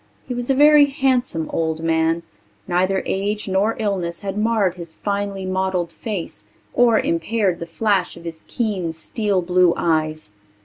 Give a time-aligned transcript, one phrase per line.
[0.27, 2.23] He was a very handsome old man;
[2.67, 8.23] neither age nor illness had marred his finely modelled face or impaired the flash of
[8.23, 10.31] his keen, steel blue eyes.